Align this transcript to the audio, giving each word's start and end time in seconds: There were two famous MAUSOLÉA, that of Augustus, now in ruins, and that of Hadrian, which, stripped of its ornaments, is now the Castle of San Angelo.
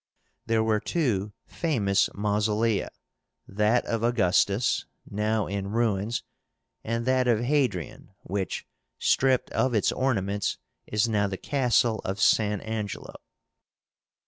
There 0.47 0.63
were 0.63 0.79
two 0.79 1.31
famous 1.45 2.09
MAUSOLÉA, 2.15 2.87
that 3.47 3.85
of 3.85 4.01
Augustus, 4.01 4.87
now 5.07 5.45
in 5.45 5.67
ruins, 5.67 6.23
and 6.83 7.05
that 7.05 7.27
of 7.27 7.41
Hadrian, 7.41 8.09
which, 8.23 8.65
stripped 8.97 9.51
of 9.51 9.75
its 9.75 9.91
ornaments, 9.91 10.57
is 10.87 11.07
now 11.07 11.27
the 11.27 11.37
Castle 11.37 12.01
of 12.03 12.19
San 12.19 12.61
Angelo. 12.61 13.13